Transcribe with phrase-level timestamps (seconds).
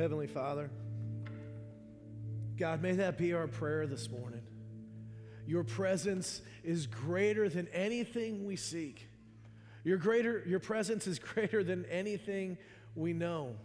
[0.00, 0.70] Heavenly Father,
[2.56, 4.40] God, may that be our prayer this morning.
[5.46, 9.06] Your presence is greater than anything we seek.
[9.84, 12.56] Your, greater, your presence is greater than anything
[12.94, 13.56] we know.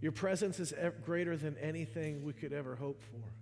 [0.00, 0.72] Your presence is
[1.04, 3.32] greater than anything we could ever hope for.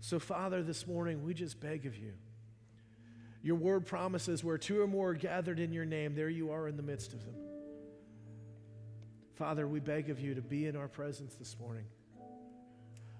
[0.00, 2.12] So, Father, this morning we just beg of you.
[3.42, 6.68] Your word promises where two or more are gathered in your name, there you are
[6.68, 7.43] in the midst of them.
[9.34, 11.84] Father, we beg of you to be in our presence this morning.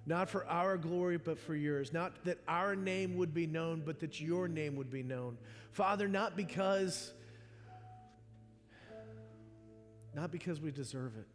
[0.07, 1.93] Not for our glory, but for yours.
[1.93, 5.39] Not that our name would be known, but that your name would be known.
[5.73, 7.13] Father, not because
[10.15, 11.27] not because we deserve it,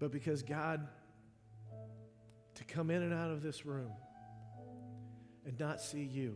[0.00, 0.88] but because God
[2.56, 3.92] to come in and out of this room
[5.46, 6.34] and not see you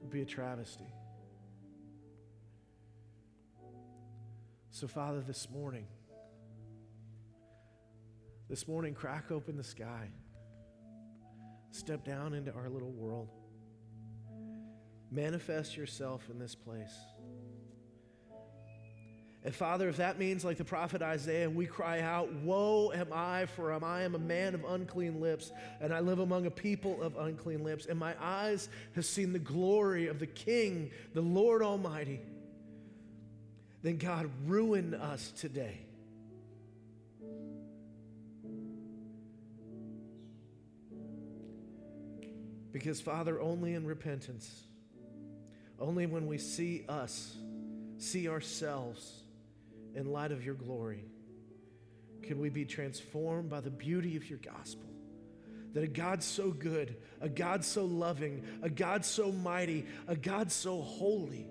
[0.00, 0.92] would be a travesty.
[4.78, 5.88] So, Father, this morning,
[8.48, 10.08] this morning, crack open the sky,
[11.72, 13.28] step down into our little world,
[15.10, 16.94] manifest yourself in this place.
[19.42, 23.46] And Father, if that means like the prophet Isaiah, we cry out, Woe am I,
[23.46, 27.16] for I am a man of unclean lips, and I live among a people of
[27.16, 32.20] unclean lips, and my eyes have seen the glory of the King, the Lord Almighty.
[33.82, 35.78] Then God, ruin us today.
[42.72, 44.62] Because, Father, only in repentance,
[45.78, 47.36] only when we see us,
[47.98, 49.22] see ourselves,
[49.94, 51.04] in light of your glory,
[52.22, 54.86] can we be transformed by the beauty of your gospel?
[55.72, 60.52] That a God so good, a God so loving, a God so mighty, a God
[60.52, 61.46] so holy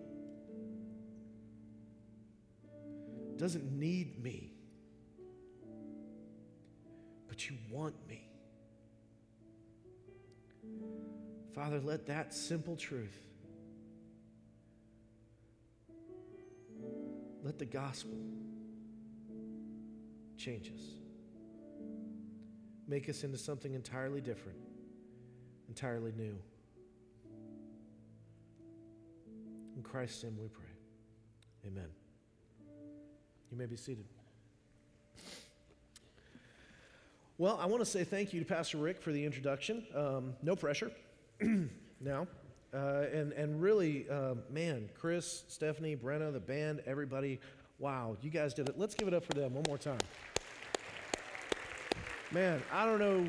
[3.37, 4.51] doesn't need me,
[7.27, 8.27] but you want me.
[11.53, 13.17] Father, let that simple truth
[17.47, 18.17] Let the gospel
[20.35, 20.81] change us,
[22.89, 24.57] make us into something entirely different,
[25.69, 26.35] entirely new.
[29.77, 30.65] In Christ's name we pray.
[31.67, 31.87] Amen.
[33.51, 34.05] You may be seated.
[37.37, 39.85] Well, I want to say thank you to Pastor Rick for the introduction.
[39.95, 40.91] Um, no pressure
[42.01, 42.27] now.
[42.73, 47.39] Uh, and, and really, uh, man, Chris, Stephanie, Brenna, the band, everybody,
[47.79, 48.77] wow, you guys did it.
[48.77, 49.99] Let's give it up for them one more time.
[52.31, 53.25] Man, I don't know.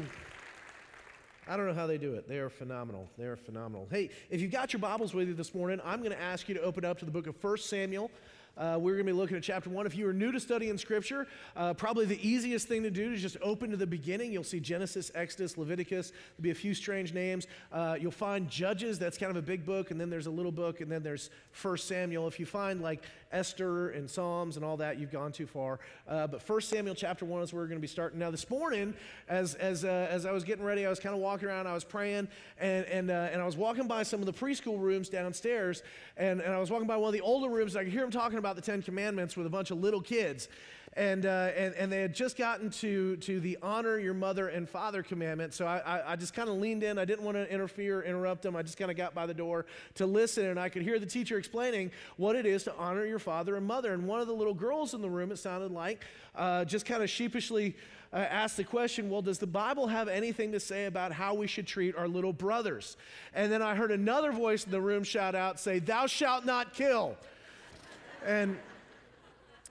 [1.47, 2.29] I don't know how they do it.
[2.29, 3.09] They are phenomenal.
[3.17, 3.87] They are phenomenal.
[3.91, 6.55] Hey, if you've got your Bibles with you this morning, I'm going to ask you
[6.57, 8.11] to open up to the book of 1 Samuel.
[8.59, 9.87] Uh, we're going to be looking at chapter one.
[9.87, 13.23] If you are new to studying Scripture, uh, probably the easiest thing to do is
[13.23, 14.33] just open to the beginning.
[14.33, 16.11] You'll see Genesis, Exodus, Leviticus.
[16.11, 17.47] There'll be a few strange names.
[17.73, 18.99] Uh, you'll find Judges.
[18.99, 21.31] That's kind of a big book, and then there's a little book, and then there's
[21.53, 22.27] First Samuel.
[22.27, 25.79] If you find like Esther and Psalms and all that, you've gone too far.
[26.09, 28.19] Uh, but First Samuel chapter one is where we're going to be starting.
[28.19, 28.95] Now, this morning,
[29.29, 31.69] as as uh, as I was getting ready, I was kind of walking around.
[31.69, 32.27] I was praying,
[32.59, 35.83] and and uh, and I was walking by some of the preschool rooms downstairs,
[36.17, 37.77] and and I was walking by one of the older rooms.
[37.77, 40.01] I could hear them talking about about the Ten Commandments with a bunch of little
[40.01, 40.49] kids.
[40.95, 44.67] And, uh, and, and they had just gotten to, to the honor your mother and
[44.67, 45.53] father commandment.
[45.53, 46.99] So I, I, I just kind of leaned in.
[46.99, 48.57] I didn't want to interfere, interrupt them.
[48.57, 49.67] I just kind of got by the door
[49.97, 50.47] to listen.
[50.47, 53.67] And I could hear the teacher explaining what it is to honor your father and
[53.67, 53.93] mother.
[53.93, 57.03] And one of the little girls in the room, it sounded like, uh, just kind
[57.03, 57.77] of sheepishly
[58.15, 61.47] uh, asked the question well, does the Bible have anything to say about how we
[61.47, 62.97] should treat our little brothers?
[63.35, 66.73] And then I heard another voice in the room shout out, say, Thou shalt not
[66.73, 67.19] kill.
[68.27, 68.59] And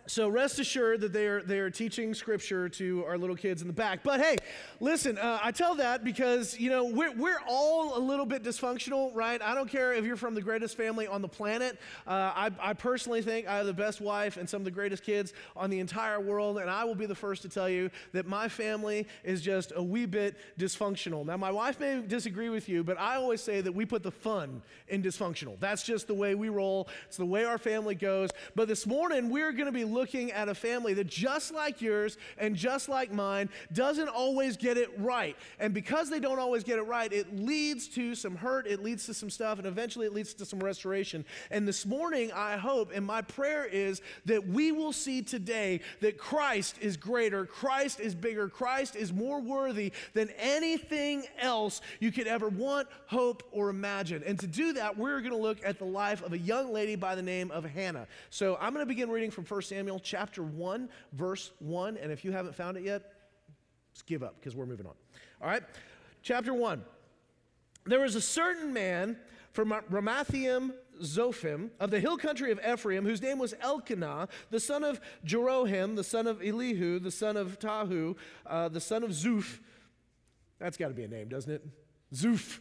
[0.08, 3.68] so rest assured that they are, they are teaching scripture to our little kids in
[3.68, 4.00] the back.
[4.04, 4.38] But hey,
[4.80, 9.14] listen, uh, I tell that because, you know, we're, we're all a little bit dysfunctional,
[9.14, 9.42] right?
[9.42, 11.78] I don't care if you're from the greatest family on the planet.
[12.08, 15.04] Uh, I, I personally think I have the best wife and some of the greatest
[15.04, 16.58] kids on the entire world.
[16.58, 19.84] And I will be the first to tell you that my family is just a
[19.84, 21.26] wee bit dysfunctional.
[21.26, 24.12] Now, my wife may disagree with you, but I always say that we put the
[24.12, 25.60] fun in dysfunctional.
[25.60, 28.30] That's just the way we roll, it's the way our family goes.
[28.56, 32.18] But this morning, we're going to be looking at a family that, just like yours
[32.38, 35.36] and just like mine, doesn't always get it right.
[35.60, 39.08] And because they don't always get it right, it leads to some hurt, it leads
[39.08, 41.26] to some stuff, and eventually it leads to some restoration.
[41.50, 46.18] And this morning, I hope, and my prayer is that we will see today that
[46.18, 52.28] Christ is greater, Christ is bigger, Christ is more worthy than anything else you could
[52.28, 54.24] ever want, hope, or imagine.
[54.26, 56.96] And to do that, we're going to look at the life of a young lady
[56.96, 58.08] by the name of Hannah.
[58.30, 61.96] So I'm going to begin reading from 1 Samuel Samuel chapter 1, verse 1.
[61.96, 63.04] And if you haven't found it yet,
[63.94, 64.92] just give up because we're moving on.
[65.42, 65.64] All right?
[66.22, 66.84] Chapter 1.
[67.86, 69.16] There was a certain man
[69.54, 74.84] from Ramathaim Zophim of the hill country of Ephraim, whose name was Elkanah, the son
[74.84, 79.60] of Jeroham, the son of Elihu, the son of Tahu, uh, the son of Zuph.
[80.60, 81.66] That's got to be a name, doesn't it?
[82.14, 82.60] Zuph.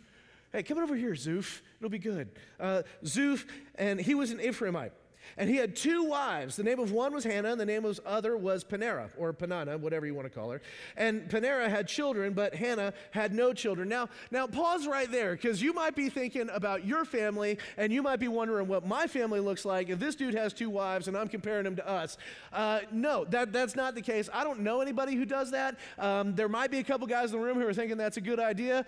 [0.52, 1.61] Hey, come over here, Zuph.
[1.81, 2.31] It'll be good.
[2.61, 3.44] Uh, Zuph,
[3.75, 4.93] and he was an Ephraimite.
[5.37, 6.56] And he had two wives.
[6.56, 9.32] The name of one was Hannah, and the name of the other was Panera, or
[9.32, 10.61] Panana, whatever you want to call her.
[10.96, 13.88] And Panera had children, but Hannah had no children.
[13.88, 18.02] Now, now pause right there, because you might be thinking about your family, and you
[18.02, 21.17] might be wondering what my family looks like if this dude has two wives and
[21.17, 22.17] I'm comparing him to us.
[22.52, 24.28] Uh, no, that, that's not the case.
[24.32, 25.76] I don't know anybody who does that.
[25.99, 28.20] Um, there might be a couple guys in the room who are thinking that's a
[28.20, 28.87] good idea.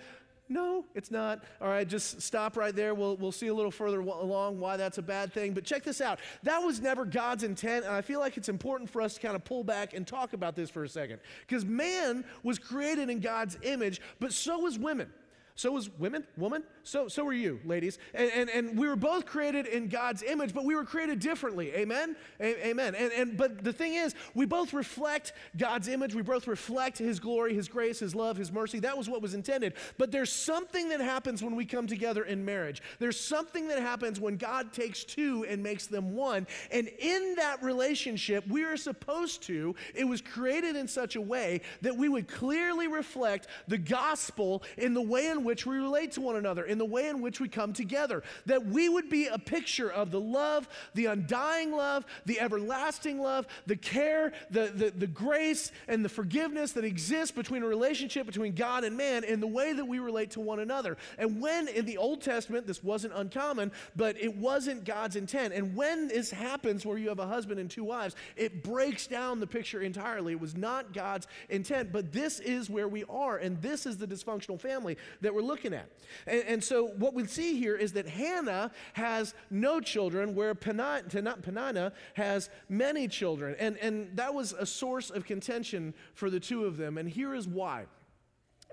[0.51, 1.43] No, it's not.
[1.61, 2.95] All right, just stop right there.
[2.95, 5.53] We'll, we'll see a little further along why that's a bad thing.
[5.53, 6.19] But check this out.
[6.41, 9.35] That was never God's intent, and I feel like it's important for us to kind
[9.35, 11.19] of pull back and talk about this for a second.
[11.47, 15.11] Because man was created in God's image, but so was women.
[15.59, 16.63] So was women, woman.
[16.83, 17.99] So, so were you, ladies.
[18.13, 21.73] And, and, and we were both created in God's image, but we were created differently.
[21.75, 22.15] Amen?
[22.39, 22.95] A- amen.
[22.95, 26.15] And, and, but the thing is, we both reflect God's image.
[26.15, 28.79] We both reflect His glory, His grace, His love, His mercy.
[28.79, 29.73] That was what was intended.
[29.97, 32.81] But there's something that happens when we come together in marriage.
[32.97, 36.47] There's something that happens when God takes two and makes them one.
[36.71, 41.59] And in that relationship, we are supposed to, it was created in such a way
[41.81, 46.11] that we would clearly reflect the gospel in the way in which which we relate
[46.11, 48.21] to one another, in the way in which we come together.
[48.45, 53.47] That we would be a picture of the love, the undying love, the everlasting love,
[53.65, 58.53] the care, the, the, the grace, and the forgiveness that exists between a relationship between
[58.53, 60.97] God and man in the way that we relate to one another.
[61.17, 65.51] And when in the Old Testament, this wasn't uncommon, but it wasn't God's intent.
[65.55, 69.39] And when this happens, where you have a husband and two wives, it breaks down
[69.39, 70.33] the picture entirely.
[70.33, 74.05] It was not God's intent, but this is where we are, and this is the
[74.05, 75.89] dysfunctional family that we're we're looking at.
[76.27, 81.93] And, and, so what we see here is that Hannah has no children, where Peninnah
[82.15, 83.55] has many children.
[83.59, 86.97] And, and that was a source of contention for the two of them.
[86.97, 87.85] And here is why.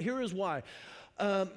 [0.01, 0.63] Here is why.
[1.19, 1.51] Um,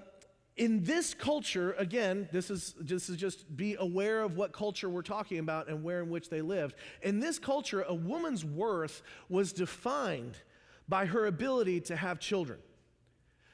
[0.58, 5.02] in this culture, again, this is, this is just be aware of what culture we're
[5.02, 6.76] talking about and where in which they lived.
[7.02, 10.38] In this culture, a woman's worth was defined
[10.88, 12.60] by her ability to have children.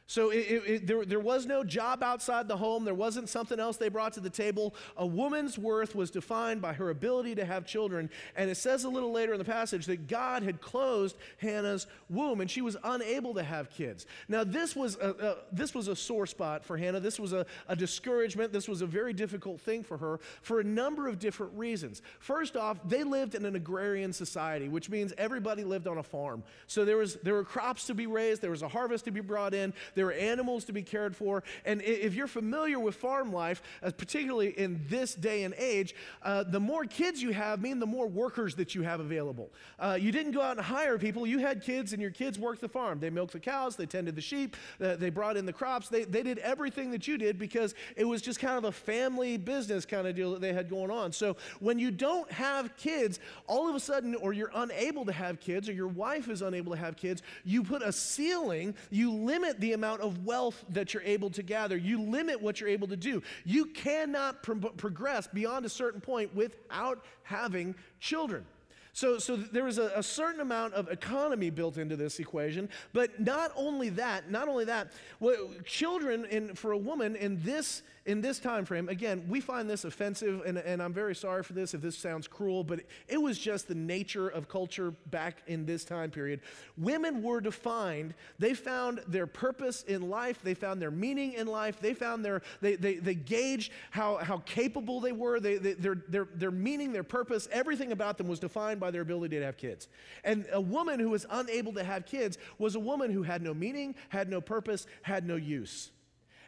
[0.08, 2.86] So it, it, there, there was no job outside the home.
[2.86, 4.76] There wasn't something else they brought to the table.
[4.98, 8.12] A woman's worth was defined by her ability to have children.
[8.36, 12.40] And it says a little later in the passage that God had closed Hannah's womb
[12.40, 14.06] and she was unable to have kids.
[14.28, 17.00] Now, this was a, a this was a sore spot for Hannah.
[17.00, 18.54] This was a, a discouragement.
[18.54, 22.04] This was a very difficult thing for her for a number of different reasons.
[22.20, 26.44] First off, they lived in an agrarian society, which means everybody lived on a farm.
[26.68, 29.22] So there, was, there were crops to be raised, there was a harvest to be
[29.22, 31.44] brought in there are animals to be cared for.
[31.66, 36.44] And if you're familiar with farm life, uh, particularly in this day and age, uh,
[36.44, 39.52] the more kids you have mean the more workers that you have available.
[39.80, 41.26] Uh, you didn't go out and hire people.
[41.26, 43.00] You had kids, and your kids worked the farm.
[43.00, 45.90] They milked the cows, they tended the sheep, uh, they brought in the crops.
[45.90, 49.38] They, they did everything that you did because it was just kind of a family
[49.38, 51.12] business kind of deal that they had going on.
[51.12, 55.40] So when you don't have kids, all of a sudden, or you're unable to have
[55.40, 59.60] kids, or your wife is unable to have kids, you put a ceiling, you limit
[59.60, 61.78] the amount amount of wealth that you're able to gather.
[61.78, 63.22] You limit what you're able to do.
[63.44, 68.46] You cannot pro- progress beyond a certain point without having children.
[68.94, 73.20] So, so there is a, a, certain amount of economy built into this equation, but
[73.20, 78.22] not only that, not only that, well, children in, for a woman in this in
[78.22, 81.74] this time frame, again, we find this offensive, and, and I'm very sorry for this
[81.74, 85.84] if this sounds cruel, but it was just the nature of culture back in this
[85.84, 86.42] time period.
[86.78, 91.80] Women were defined, they found their purpose in life, they found their meaning in life,
[91.80, 95.96] they found their, they, they, they gauged how, how capable they were, they, they, their,
[96.08, 99.58] their, their meaning, their purpose, everything about them was defined by their ability to have
[99.58, 99.88] kids.
[100.24, 103.56] And a woman who was unable to have kids was a woman who had no
[103.56, 105.90] meaning, had no purpose, had no use.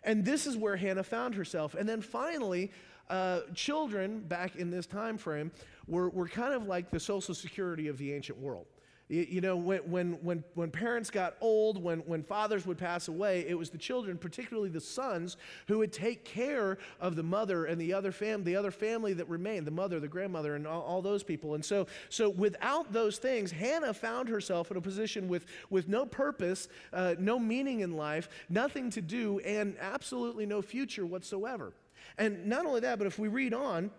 [0.08, 1.76] And this is where Hannah found herself.
[1.76, 2.72] And then finally,
[3.10, 5.52] uh, children back in this time frame
[5.86, 8.66] were, were kind of like the social security of the ancient world.
[9.10, 13.46] You, know, when, when, when, when parents got old, when, when fathers would pass away,
[13.48, 15.38] it was the children, particularly the sons,
[15.70, 19.30] who would take care of the mother and the other, fam- the other family that
[19.30, 21.56] remained, the mother, the grandmother, and all, all those people.
[21.56, 26.06] And so, so without those things, Hannah found herself in a position with, with no
[26.06, 31.72] purpose, uh, no meaning in life, nothing to do, and absolutely no future whatsoever.
[32.18, 33.90] And not only that, but if we read on,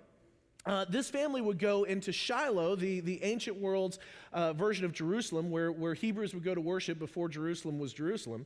[0.69, 3.99] uh, this family would go into Shiloh, the, the ancient world's
[4.35, 8.45] uh, version of Jerusalem, where, where Hebrews would go to worship before Jerusalem was Jerusalem.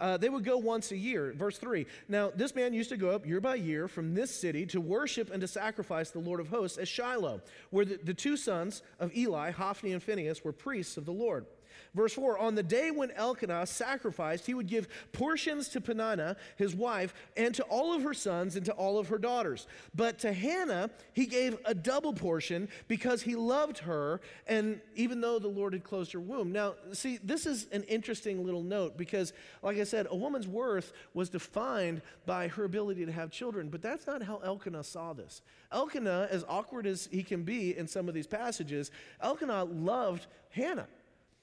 [0.00, 1.32] Uh, they would go once a year.
[1.36, 1.86] Verse 3.
[2.08, 5.30] Now, this man used to go up year by year from this city to worship
[5.30, 9.14] and to sacrifice the Lord of hosts at Shiloh, where the, the two sons of
[9.16, 11.46] Eli, Hophni and Phinehas, were priests of the Lord.
[11.94, 16.74] Verse 4 On the day when Elkanah sacrificed, he would give portions to Peninnah, his
[16.74, 19.66] wife, and to all of her sons and to all of her daughters.
[19.94, 25.38] But to Hannah, he gave a double portion because he loved her, and even though
[25.38, 26.52] the Lord had closed her womb.
[26.52, 29.32] Now, see, this is an interesting little note because,
[29.62, 33.82] like I said, a woman's worth was defined by her ability to have children, but
[33.82, 35.42] that's not how Elkanah saw this.
[35.72, 40.88] Elkanah, as awkward as he can be in some of these passages, Elkanah loved Hannah.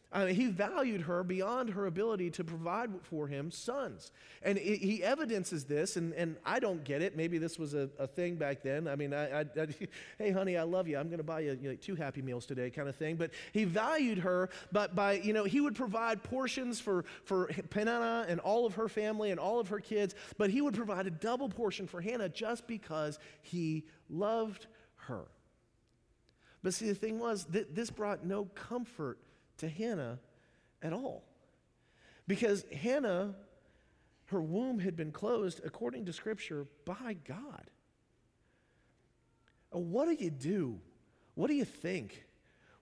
[0.09, 4.13] I mean, he valued her beyond her ability to provide for him sons.
[4.41, 7.17] And he evidences this, and, and I don't get it.
[7.17, 8.87] Maybe this was a, a thing back then.
[8.87, 9.67] I mean, I, I, I
[10.17, 10.97] hey, honey, I love you.
[10.97, 13.17] I'm going to buy you, you know, two Happy Meals today, kind of thing.
[13.17, 18.27] But he valued her, but by, you know, he would provide portions for, for Peninnah
[18.29, 21.11] and all of her family and all of her kids, but he would provide a
[21.11, 24.67] double portion for Hannah just because he loved
[25.07, 25.25] her.
[26.63, 29.19] But see, the thing was, th- this brought no comfort
[29.57, 30.19] to Hannah
[30.81, 31.23] at all.
[32.27, 33.35] Because Hannah,
[34.25, 37.69] her womb had been closed, according to Scripture, by God.
[39.71, 40.79] What do you do?
[41.35, 42.23] What do you think?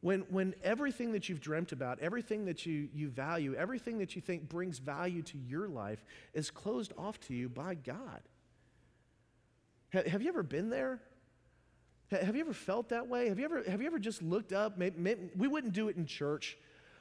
[0.01, 4.21] When, when everything that you've dreamt about, everything that you, you value, everything that you
[4.21, 6.03] think brings value to your life
[6.33, 8.21] is closed off to you by God.
[9.89, 11.01] Have you ever been there?
[12.11, 13.29] Have you ever felt that way?
[13.29, 14.77] Have you ever, have you ever just looked up?
[14.77, 16.57] Maybe, maybe, we wouldn't do it in church.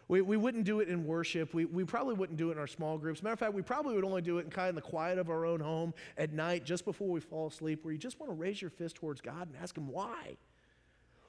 [0.08, 1.54] We, we wouldn't do it in worship.
[1.54, 3.22] We, we probably wouldn't do it in our small groups.
[3.22, 5.30] Matter of fact, we probably would only do it in kind of the quiet of
[5.30, 8.34] our own home at night, just before we fall asleep, where you just want to
[8.34, 10.36] raise your fist towards God and ask Him, why?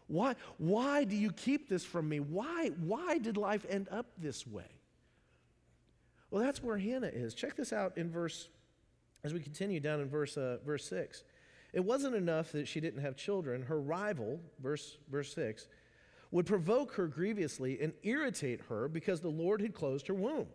[0.08, 2.20] Why, why do you keep this from me?
[2.20, 4.70] Why, why did life end up this way?
[6.30, 7.34] Well, that's where Hannah is.
[7.34, 8.50] Check this out in verse,
[9.24, 11.24] as we continue down in verse, uh, verse 6.
[11.76, 13.64] It wasn't enough that she didn't have children.
[13.64, 15.68] Her rival, verse, verse 6,
[16.32, 20.48] would provoke her grievously and irritate her because the Lord had closed her womb.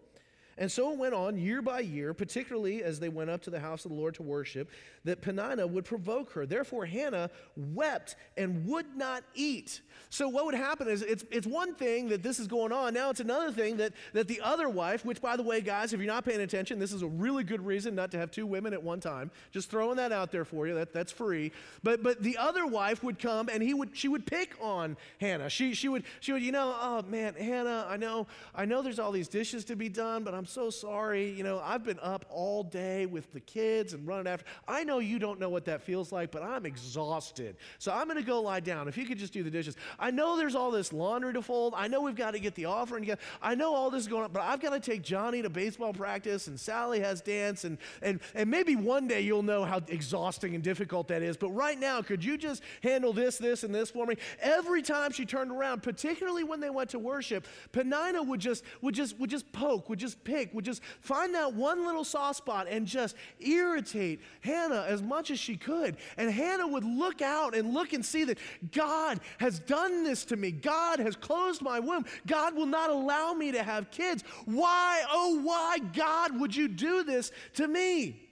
[0.58, 3.60] And so it went on year by year, particularly as they went up to the
[3.60, 4.70] house of the Lord to worship,
[5.04, 6.46] that Peninnah would provoke her.
[6.46, 9.80] Therefore, Hannah wept and would not eat.
[10.10, 12.94] So, what would happen is it's, it's one thing that this is going on.
[12.94, 16.00] Now, it's another thing that, that the other wife, which, by the way, guys, if
[16.00, 18.72] you're not paying attention, this is a really good reason not to have two women
[18.72, 19.30] at one time.
[19.52, 20.74] Just throwing that out there for you.
[20.74, 21.52] That, that's free.
[21.82, 25.48] But, but the other wife would come and he would, she would pick on Hannah.
[25.48, 28.98] She, she, would, she would, you know, oh man, Hannah, I know, I know there's
[28.98, 31.30] all these dishes to be done, but I'm so sorry.
[31.30, 34.44] You know, I've been up all day with the kids and running after.
[34.66, 37.56] I know you don't know what that feels like, but I'm exhausted.
[37.78, 38.88] So I'm going to go lie down.
[38.88, 39.76] If you could just do the dishes.
[39.98, 41.74] I know there's all this laundry to fold.
[41.76, 43.20] I know we've got to get the offering together.
[43.42, 45.92] I know all this is going on, but I've got to take Johnny to baseball
[45.92, 50.54] practice and Sally has dance and and and maybe one day you'll know how exhausting
[50.54, 51.36] and difficult that is.
[51.36, 54.16] But right now, could you just handle this, this, and this for me?
[54.40, 58.94] Every time she turned around, particularly when they went to worship, Peninnah would just would
[58.94, 62.86] just would just poke, would just would just find that one little soft spot and
[62.86, 65.98] just irritate Hannah as much much as she could.
[66.16, 68.38] And Hannah would look out and look and see that
[68.72, 70.50] God has done this to me.
[70.50, 72.06] God has closed my womb.
[72.26, 74.24] God will not allow me to have kids.
[74.46, 78.28] Why, oh, why, God, would you do this to me?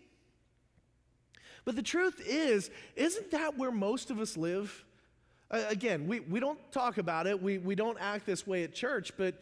[1.66, 4.84] But the truth is, isn't that where most of us live?
[5.50, 8.72] Uh, again, we, we don't talk about it, we, we don't act this way at
[8.72, 9.34] church, but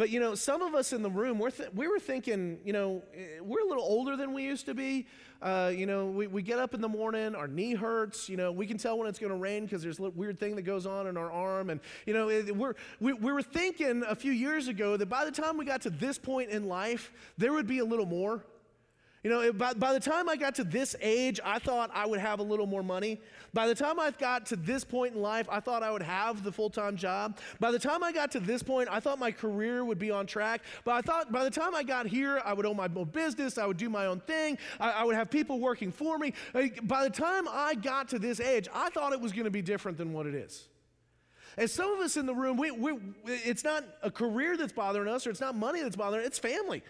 [0.00, 2.72] but you know, some of us in the room, we're th- we were thinking, you
[2.72, 5.06] know, eh, we're a little older than we used to be.
[5.42, 8.26] Uh, you know, we, we get up in the morning, our knee hurts.
[8.26, 10.56] You know, we can tell when it's going to rain because there's a weird thing
[10.56, 11.68] that goes on in our arm.
[11.68, 15.26] And, you know, it, we're, we, we were thinking a few years ago that by
[15.26, 18.42] the time we got to this point in life, there would be a little more.
[19.22, 22.20] You know, by, by the time I got to this age, I thought I would
[22.20, 23.20] have a little more money.
[23.52, 26.42] By the time I got to this point in life, I thought I would have
[26.42, 27.38] the full time job.
[27.58, 30.26] By the time I got to this point, I thought my career would be on
[30.26, 30.62] track.
[30.84, 33.58] But I thought by the time I got here, I would own my own business,
[33.58, 36.32] I would do my own thing, I, I would have people working for me.
[36.82, 39.62] By the time I got to this age, I thought it was going to be
[39.62, 40.66] different than what it is.
[41.58, 42.94] And some of us in the room, we, we,
[43.26, 46.38] it's not a career that's bothering us, or it's not money that's bothering us, it's
[46.38, 46.82] family.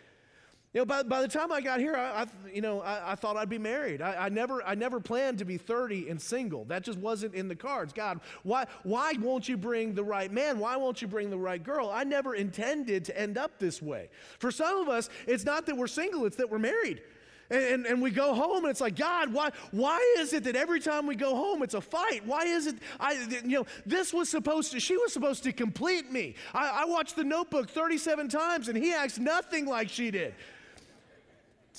[0.72, 3.14] You know, by, by the time I got here, I, I you know, I, I,
[3.16, 4.00] thought I'd be married.
[4.00, 6.64] I, I, never, I never planned to be 30 and single.
[6.66, 7.92] That just wasn't in the cards.
[7.92, 10.60] God, why, why won't you bring the right man?
[10.60, 11.90] Why won't you bring the right girl?
[11.92, 14.10] I never intended to end up this way.
[14.38, 17.02] For some of us, it's not that we're single, it's that we're married.
[17.50, 20.54] And, and, and, we go home and it's like, God, why, why is it that
[20.54, 22.24] every time we go home it's a fight?
[22.24, 26.12] Why is it, I, you know, this was supposed to, she was supposed to complete
[26.12, 26.36] me.
[26.54, 30.32] I, I watched the notebook 37 times and he acts nothing like she did.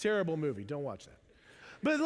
[0.02, 0.64] Terrible movie.
[0.64, 1.18] Don't watch that.
[1.84, 2.00] But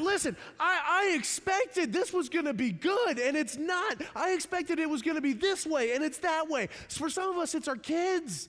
[0.00, 4.00] listen, I, I expected this was going to be good, and it's not.
[4.14, 6.68] I expected it was going to be this way, and it's that way.
[6.88, 8.48] So for some of us, it's our kids.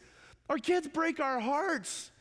[0.49, 2.11] Our kids break our hearts.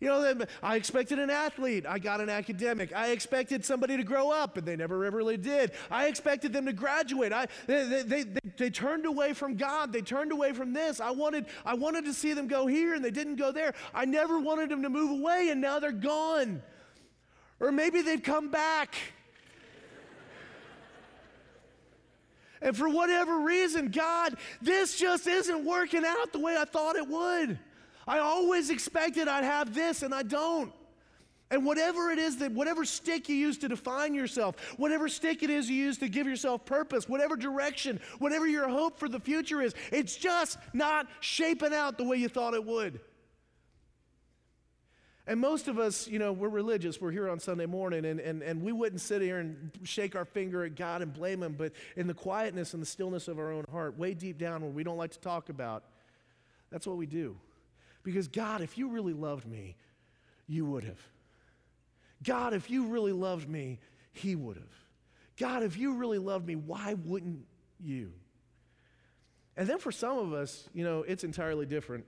[0.00, 1.86] You know, I expected an athlete.
[1.86, 2.94] I got an academic.
[2.94, 5.72] I expected somebody to grow up, and they never really did.
[5.90, 7.32] I expected them to graduate.
[7.32, 9.92] I, they, they, they, they, turned away from God.
[9.92, 11.00] They turned away from this.
[11.00, 13.74] I wanted, I wanted to see them go here, and they didn't go there.
[13.94, 16.62] I never wanted them to move away, and now they're gone.
[17.60, 18.94] Or maybe they've come back.
[22.60, 27.08] and for whatever reason, God, this just isn't working out the way I thought it
[27.08, 27.58] would.
[28.06, 30.72] I always expected I'd have this, and I don't.
[31.50, 35.50] And whatever it is that, whatever stick you use to define yourself, whatever stick it
[35.50, 39.62] is you use to give yourself purpose, whatever direction, whatever your hope for the future
[39.62, 42.98] is, it's just not shaping out the way you thought it would.
[45.28, 47.00] And most of us, you know, we're religious.
[47.00, 50.24] We're here on Sunday morning, and, and, and we wouldn't sit here and shake our
[50.24, 51.54] finger at God and blame Him.
[51.58, 54.70] But in the quietness and the stillness of our own heart, way deep down where
[54.70, 55.82] we don't like to talk about,
[56.70, 57.36] that's what we do.
[58.04, 59.74] Because God, if you really loved me,
[60.46, 61.00] you would have.
[62.22, 63.78] God, if you really loved me,
[64.12, 64.64] He would have.
[65.38, 67.44] God, if you really loved me, why wouldn't
[67.78, 68.12] you?
[69.56, 72.04] And then for some of us, you know, it's entirely different.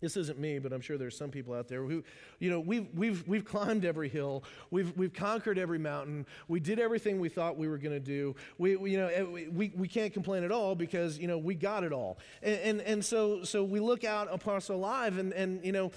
[0.00, 2.04] This isn't me, but I'm sure there's some people out there who,
[2.38, 4.44] you know, we've, we've, we've climbed every hill.
[4.70, 6.24] We've, we've conquered every mountain.
[6.46, 8.36] We did everything we thought we were going to do.
[8.58, 11.56] We, we, you know, eh, we, we can't complain at all because, you know, we
[11.56, 12.18] got it all.
[12.42, 15.90] And, and, and so, so we look out across our life and, and, you know,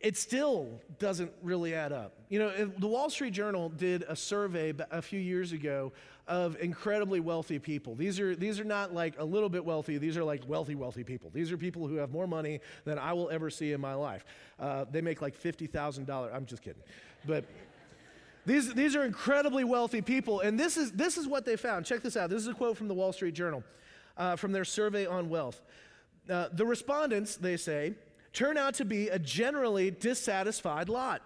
[0.00, 2.12] it still doesn't really add up.
[2.28, 5.92] You know, the Wall Street Journal did a survey a few years ago
[6.26, 7.94] of incredibly wealthy people.
[7.94, 11.04] These are, these are not like a little bit wealthy, these are like wealthy, wealthy
[11.04, 11.30] people.
[11.32, 14.24] These are people who have more money than I will ever see in my life.
[14.58, 16.34] Uh, they make like $50,000.
[16.34, 16.82] I'm just kidding.
[17.26, 17.44] But
[18.46, 20.40] these, these are incredibly wealthy people.
[20.40, 21.86] And this is, this is what they found.
[21.86, 22.30] Check this out.
[22.30, 23.62] This is a quote from the Wall Street Journal
[24.16, 25.62] uh, from their survey on wealth.
[26.28, 27.94] Uh, the respondents, they say,
[28.34, 31.22] turn out to be a generally dissatisfied lot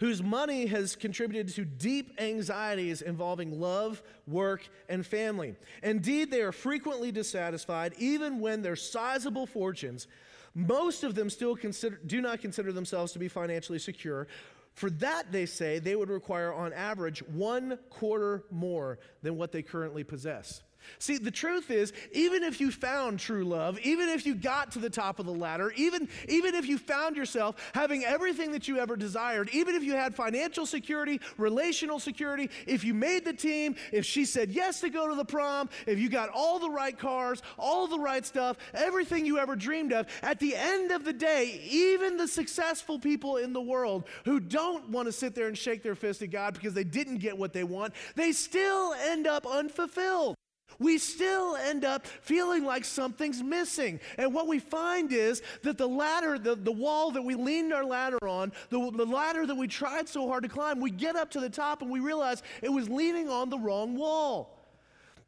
[0.00, 5.56] whose money has contributed to deep anxieties involving love, work, and family.
[5.82, 10.06] Indeed, they are frequently dissatisfied, even when their sizable fortunes.
[10.54, 14.26] Most of them still consider, do not consider themselves to be financially secure.
[14.74, 19.62] For that, they say, they would require on average one quarter more than what they
[19.62, 20.62] currently possess.
[20.98, 24.78] See, the truth is, even if you found true love, even if you got to
[24.78, 28.78] the top of the ladder, even, even if you found yourself having everything that you
[28.78, 33.76] ever desired, even if you had financial security, relational security, if you made the team,
[33.92, 36.98] if she said yes to go to the prom, if you got all the right
[36.98, 41.12] cars, all the right stuff, everything you ever dreamed of, at the end of the
[41.12, 45.58] day, even the successful people in the world who don't want to sit there and
[45.58, 49.26] shake their fist at God because they didn't get what they want, they still end
[49.26, 50.36] up unfulfilled
[50.78, 54.00] we still end up feeling like something's missing.
[54.18, 57.84] And what we find is that the ladder, the, the wall that we leaned our
[57.84, 61.30] ladder on, the, the ladder that we tried so hard to climb, we get up
[61.32, 64.52] to the top and we realize it was leaning on the wrong wall.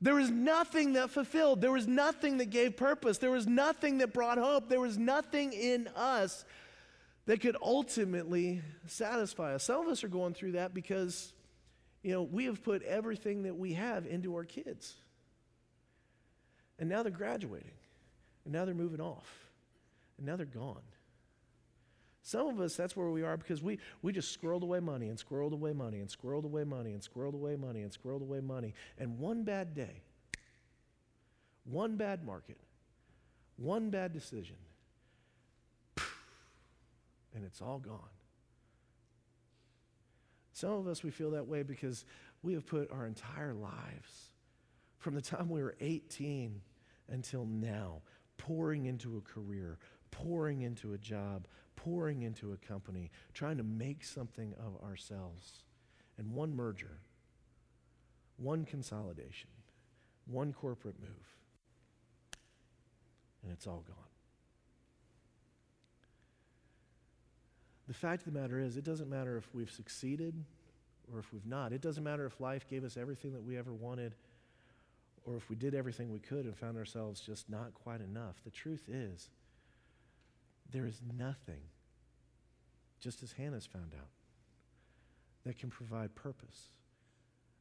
[0.01, 1.61] There was nothing that fulfilled.
[1.61, 3.19] There was nothing that gave purpose.
[3.19, 4.69] There was nothing that brought hope.
[4.69, 6.45] There was nothing in us
[7.27, 9.65] that could ultimately satisfy us.
[9.65, 11.33] Some of us are going through that because,
[12.03, 14.95] you know, we have put everything that we have into our kids.
[16.79, 17.73] And now they're graduating.
[18.45, 19.29] And now they're moving off.
[20.17, 20.83] And now they're gone.
[22.23, 25.19] Some of us, that's where we are because we, we just squirreled away money and
[25.19, 28.75] squirreled away money and squirreled away money and squirreled away money and squirreled away money.
[28.99, 30.03] And one bad day,
[31.65, 32.59] one bad market,
[33.57, 34.57] one bad decision,
[37.35, 38.01] and it's all gone.
[40.53, 42.05] Some of us, we feel that way because
[42.43, 44.33] we have put our entire lives
[44.99, 46.61] from the time we were 18
[47.09, 48.03] until now,
[48.37, 49.79] pouring into a career,
[50.11, 55.65] pouring into a job, pouring into a company, trying to make something of ourselves.
[56.19, 56.99] And one merger,
[58.37, 59.51] one consolidation,
[60.27, 61.37] one corporate move,
[63.43, 63.97] and it's all gone.
[67.87, 70.35] The fact of the matter is, it doesn't matter if we've succeeded
[71.11, 71.73] or if we've not.
[71.73, 74.15] It doesn't matter if life gave us everything that we ever wanted
[75.29, 78.37] or if we did everything we could and found ourselves just not quite enough.
[78.45, 79.29] The truth is,
[80.71, 81.61] there is nothing,
[83.01, 84.09] just as Hannah's found out,
[85.45, 86.71] that can provide purpose.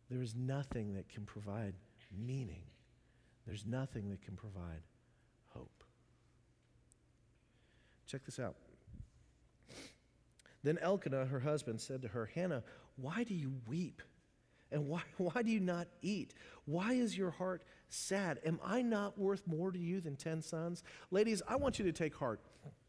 [0.10, 1.74] There is nothing that can provide
[2.18, 2.64] meaning.
[3.46, 4.82] There's nothing that can provide
[5.54, 5.84] hope.
[8.06, 8.56] Check this out.
[10.64, 12.64] Then Elkanah, her husband, said to her, Hannah,
[12.96, 14.02] why do you weep?
[14.72, 16.34] And why, why do you not eat?
[16.66, 18.40] Why is your heart sad?
[18.46, 20.84] Am I not worth more to you than 10 sons?
[21.12, 22.40] Ladies, I want you to take heart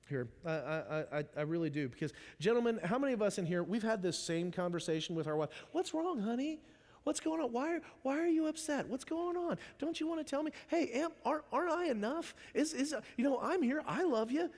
[0.09, 0.29] here.
[0.45, 1.89] I, I, I, I, really do.
[1.89, 5.37] Because, gentlemen, how many of us in here, we've had this same conversation with our
[5.37, 5.51] wife?
[5.73, 6.61] What's wrong, honey?
[7.05, 7.53] What's going on?
[7.53, 8.89] Why, why are you upset?
[8.89, 9.59] What's going on?
[9.79, 10.51] Don't you want to tell me?
[10.69, 12.35] Hey, am, aren't, aren't I enough?
[12.55, 13.83] Is, is, you know, I'm here.
[13.87, 14.51] I love you.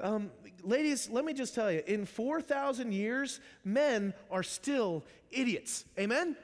[0.00, 0.30] Um,
[0.62, 5.84] ladies, let me just tell you in 4,000 years, men are still idiots.
[5.98, 6.36] Amen?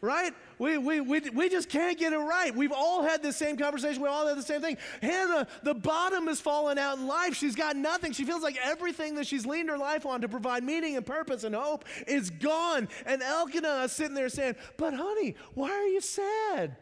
[0.00, 0.32] Right?
[0.58, 2.54] We, we, we, we just can't get it right.
[2.54, 4.02] We've all had the same conversation.
[4.02, 4.76] We all had the same thing.
[5.02, 7.34] Hannah, the bottom has fallen out in life.
[7.34, 8.12] She's got nothing.
[8.12, 11.44] She feels like everything that she's leaned her life on to provide meaning and purpose
[11.44, 12.88] and hope is gone.
[13.06, 16.76] And Elkanah is sitting there saying, But honey, why are you sad?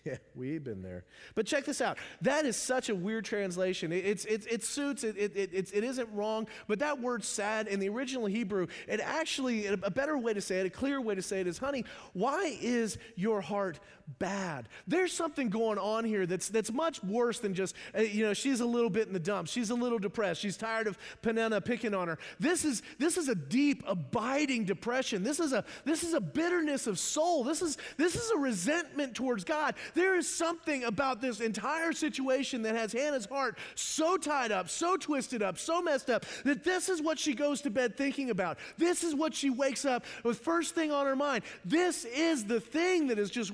[0.04, 1.04] Yeah, we've been there.
[1.34, 1.98] But check this out.
[2.22, 3.92] That is such a weird translation.
[3.92, 7.66] It, it's, it, it suits, it, it, it, it isn't wrong, but that word sad
[7.66, 11.14] in the original Hebrew, it actually, a better way to say it, a clear way
[11.14, 13.80] to say it is, honey, why is your heart
[14.18, 14.68] bad?
[14.86, 18.60] There's something going on here that's, that's much worse than just, uh, you know, she's
[18.60, 19.52] a little bit in the dumps.
[19.52, 20.40] She's a little depressed.
[20.40, 22.18] She's tired of Peninnah picking on her.
[22.40, 25.22] This is, this is a deep, abiding depression.
[25.22, 27.44] This is a, this is a bitterness of soul.
[27.44, 29.74] This is, this is a resentment towards God.
[29.94, 34.96] There is something about this entire situation that has Hannah's heart so tied up, so
[34.96, 38.58] twisted up, so messed up that this is what she goes to bed thinking about.
[38.76, 41.44] This is what she wakes up with first thing on her mind.
[41.64, 43.52] This is the thing that has just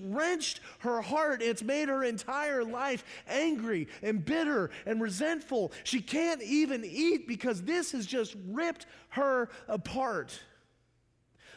[0.81, 1.43] her heart.
[1.43, 5.73] It's made her entire life angry and bitter and resentful.
[5.85, 10.39] She can't even eat because this has just ripped her apart.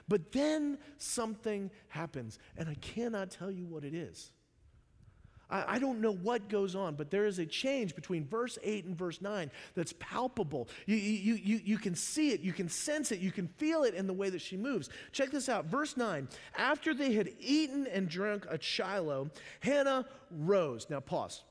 [0.07, 4.31] But then something happens, and I cannot tell you what it is.
[5.49, 8.85] I, I don't know what goes on, but there is a change between verse 8
[8.85, 10.67] and verse 9 that's palpable.
[10.85, 13.93] You, you, you, you can see it, you can sense it, you can feel it
[13.93, 14.89] in the way that she moves.
[15.11, 15.65] Check this out.
[15.65, 19.29] Verse 9 After they had eaten and drunk at Shiloh,
[19.61, 20.87] Hannah rose.
[20.89, 21.43] Now, pause.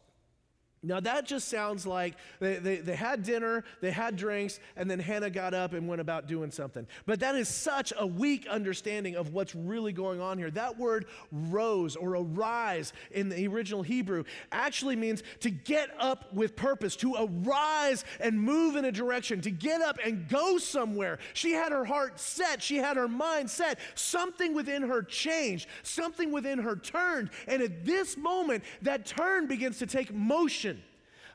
[0.87, 5.01] Now, that just sounds like they, they, they, had dinner, they had drinks, and then
[5.01, 6.87] Hannah got up and went about doing something.
[7.07, 10.51] But that is such a weak understanding of what's really going on here.
[10.51, 16.55] That word rose or arise in the original Hebrew actually means to get up with
[16.55, 21.18] purpose, to arise and move in a direction, to get up and go somewhere.
[21.35, 23.81] She had her heart set, she had her mind set.
[23.96, 27.31] Something within her changed, something within her turned.
[27.49, 30.76] And at this moment, that turn begins to take motion.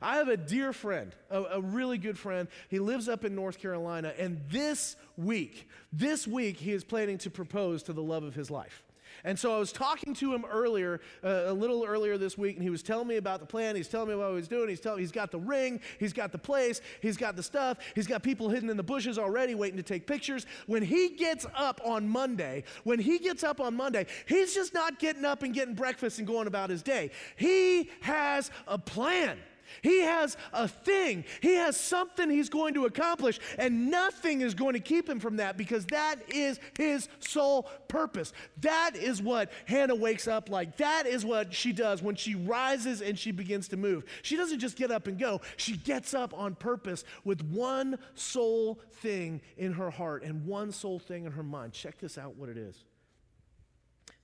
[0.01, 2.47] I have a dear friend, a, a, really good friend.
[2.69, 7.29] He lives up in North Carolina, and this week, this week, he is planning to
[7.29, 8.83] propose to the love of his life.
[9.23, 12.63] And so I was talking to him earlier, uh, a little earlier this week, and
[12.63, 13.75] he was telling me about the plan.
[13.75, 14.69] He's telling me what he was doing.
[14.69, 18.07] He's telling he's got the ring, he's got the place, he's got the stuff, he's
[18.07, 20.45] got people hidden in the bushes already waiting to take pictures.
[20.65, 24.99] When he gets up on Monday, when he gets up on Monday, he's just not
[24.99, 27.11] getting up and getting breakfast and going about his day.
[27.35, 29.37] He has a plan.
[29.81, 34.73] He has a thing, he has something he's going to accomplish, and nothing is going
[34.73, 38.33] to keep him from that because that is his sole purpose.
[38.61, 40.77] That is what Hannah wakes up like.
[40.77, 44.05] That is what she does when she rises and she begins to move.
[44.21, 48.79] She doesn't just get up and go, she gets up on purpose with one sole
[49.01, 51.73] thing in her heart and one sole thing in her mind.
[51.73, 52.83] Check this out what it is.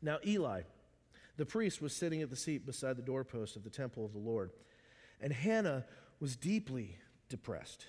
[0.01, 0.61] Now, Eli,
[1.37, 4.19] the priest, was sitting at the seat beside the doorpost of the temple of the
[4.19, 4.51] Lord.
[5.21, 5.85] And Hannah
[6.19, 6.97] was deeply
[7.29, 7.85] depressed,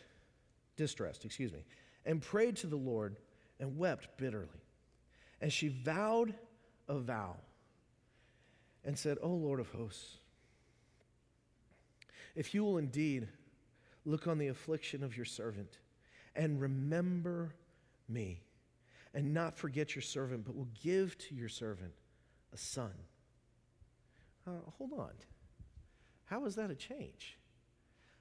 [0.76, 1.64] distressed, excuse me,
[2.04, 3.16] and prayed to the Lord
[3.60, 4.48] and wept bitterly.
[5.40, 6.34] And she vowed
[6.88, 7.36] a vow
[8.84, 10.18] and said, O Lord of hosts,
[12.34, 13.28] if you will indeed
[14.04, 15.78] look on the affliction of your servant
[16.34, 17.54] and remember
[18.08, 18.40] me,
[19.12, 21.92] and not forget your servant, but will give to your servant
[22.52, 22.92] a son.
[24.46, 25.10] Uh, hold on.
[26.28, 27.38] How is that a change?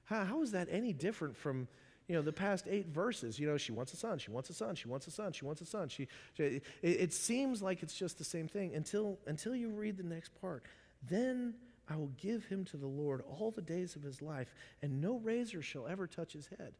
[0.04, 1.68] How, how is that any different from
[2.08, 3.38] you know the past eight verses?
[3.38, 5.44] You know she wants a son she wants a son she wants a son she
[5.44, 5.88] wants a son.
[5.88, 9.98] She, she it, it, seems like it's just the same thing until until you read
[9.98, 10.64] the next part.
[11.08, 11.54] Then
[11.90, 15.16] i will give him to the lord all the days of his life and no
[15.20, 16.72] razor shall ever touch his head.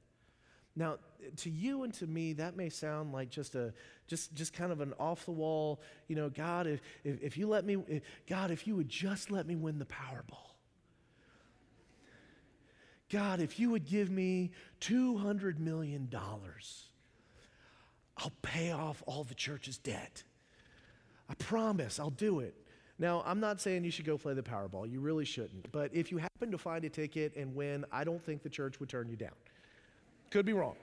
[0.75, 0.97] Now
[1.37, 3.75] to you and to me that may sound like just a
[4.07, 7.49] just just kind of an off the wall you know god if, if, if you
[7.49, 10.48] let me if, god if you would just let me win the powerball
[13.11, 16.09] God, if you would give me $200 million,
[18.19, 20.23] I'll pay off all the church's debt.
[21.31, 22.55] I promise I'll do it.
[22.99, 24.91] Now, I'm not saying you should go play the Powerball.
[24.91, 25.71] You really shouldn't.
[25.71, 28.81] But if you happen to find a ticket and win, I don't think the church
[28.81, 29.35] would turn you down.
[30.31, 30.75] Could be wrong.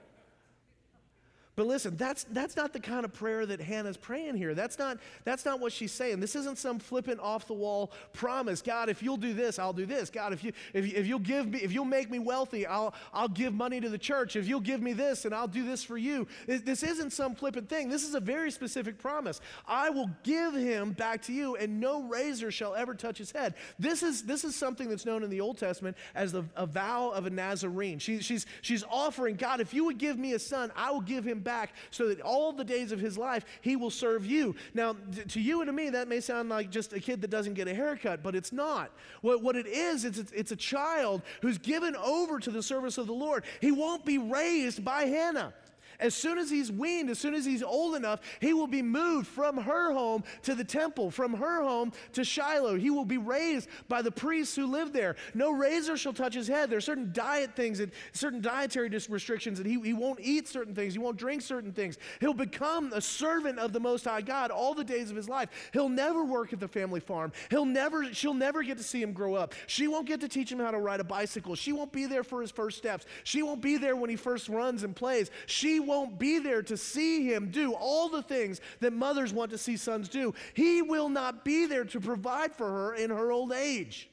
[1.55, 4.53] But listen, that's, that's not the kind of prayer that Hannah's praying here.
[4.53, 6.19] That's not, that's not what she's saying.
[6.19, 8.61] This isn't some flippant off the wall promise.
[8.61, 10.09] God, if you'll do this, I'll do this.
[10.09, 13.29] God, if, you, if, if you'll give me, if you'll make me wealthy, I'll, I'll
[13.29, 14.35] give money to the church.
[14.35, 16.27] If you'll give me this and I'll do this for you.
[16.45, 17.87] This isn't some flippant thing.
[17.87, 19.39] This is a very specific promise.
[19.65, 23.53] I will give him back to you and no razor shall ever touch his head.
[23.79, 27.11] This is, this is something that's known in the Old Testament as the, a vow
[27.11, 27.99] of a Nazarene.
[27.99, 31.23] She, she's, she's offering, God, if you would give me a son, I will give
[31.23, 34.53] him back so that all the days of his life he will serve you.
[34.73, 34.97] Now,
[35.29, 37.69] to you and to me, that may sound like just a kid that doesn't get
[37.69, 38.91] a haircut, but it's not.
[39.21, 43.07] What, what it is, it's, it's a child who's given over to the service of
[43.07, 43.45] the Lord.
[43.61, 45.53] He won't be raised by Hannah.
[45.99, 49.27] As soon as he's weaned, as soon as he's old enough, he will be moved
[49.27, 52.75] from her home to the temple, from her home to Shiloh.
[52.75, 55.15] He will be raised by the priests who live there.
[55.33, 56.69] No razor shall touch his head.
[56.69, 60.73] There are certain diet things and certain dietary restrictions, that he, he won't eat certain
[60.73, 60.93] things.
[60.93, 61.97] He won't drink certain things.
[62.19, 65.49] He'll become a servant of the Most High God all the days of his life.
[65.73, 67.31] He'll never work at the family farm.
[67.49, 69.53] He'll never, she'll never get to see him grow up.
[69.67, 71.55] She won't get to teach him how to ride a bicycle.
[71.55, 73.05] She won't be there for his first steps.
[73.23, 75.31] She won't be there when he first runs and plays.
[75.45, 79.57] She won't be there to see him do all the things that mothers want to
[79.57, 80.33] see sons do.
[80.53, 84.09] He will not be there to provide for her in her old age.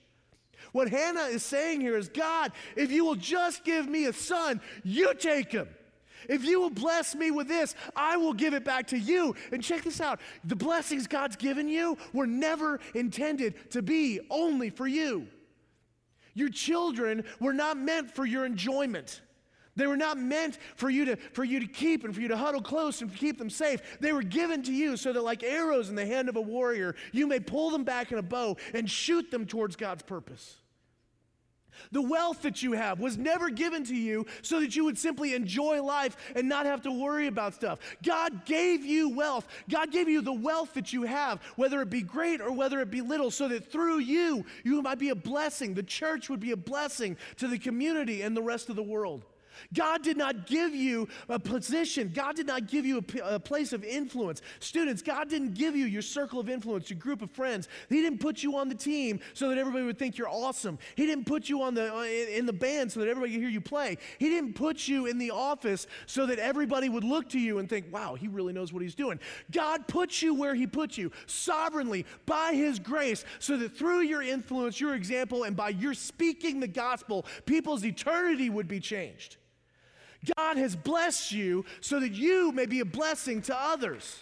[0.72, 4.60] What Hannah is saying here is God, if you will just give me a son,
[4.84, 5.68] you take him.
[6.28, 9.34] If you will bless me with this, I will give it back to you.
[9.50, 14.70] And check this out the blessings God's given you were never intended to be only
[14.70, 15.26] for you.
[16.34, 19.20] Your children were not meant for your enjoyment.
[19.74, 22.36] They were not meant for you, to, for you to keep and for you to
[22.36, 23.80] huddle close and keep them safe.
[24.00, 26.94] They were given to you so that, like arrows in the hand of a warrior,
[27.12, 30.56] you may pull them back in a bow and shoot them towards God's purpose.
[31.90, 35.34] The wealth that you have was never given to you so that you would simply
[35.34, 37.78] enjoy life and not have to worry about stuff.
[38.02, 39.46] God gave you wealth.
[39.70, 42.90] God gave you the wealth that you have, whether it be great or whether it
[42.90, 45.72] be little, so that through you, you might be a blessing.
[45.72, 49.24] The church would be a blessing to the community and the rest of the world.
[49.72, 52.10] God did not give you a position.
[52.14, 54.42] God did not give you a, a, place of influence.
[54.60, 57.68] Students, God didn't give you your circle of influence, your group of friends.
[57.88, 60.78] He didn't put you on the team so that everybody would think you're awesome.
[60.94, 63.50] He didn't put you on the, uh, in, the band so that everybody could hear
[63.50, 63.98] you play.
[64.18, 67.68] He didn't put you in the office so that everybody would look to you and
[67.68, 69.18] think, wow, he really knows what he's doing.
[69.50, 74.22] God put you where he put you sovereignly by his grace so that through your
[74.22, 79.36] influence, your example, and by your speaking the gospel, people's eternity would be changed.
[80.36, 84.20] God has blessed you so that you may be a blessing to others.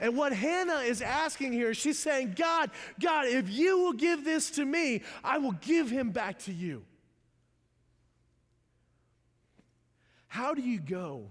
[0.00, 2.70] And what Hannah is asking here, she's saying, God,
[3.00, 6.82] God, if you will give this to me, I will give him back to you.
[10.26, 11.26] How do you go?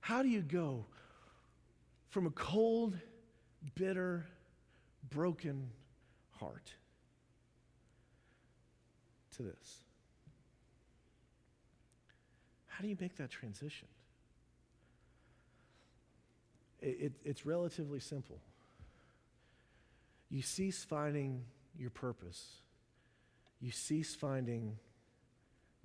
[0.00, 0.86] How do you go
[2.08, 2.96] from a cold,
[3.74, 4.26] bitter,
[5.10, 5.68] broken
[6.38, 6.72] heart
[9.36, 9.87] to this?
[12.78, 13.88] How do you make that transition?
[16.80, 18.38] It, it, it's relatively simple.
[20.30, 21.42] You cease finding
[21.76, 22.46] your purpose,
[23.60, 24.78] you cease finding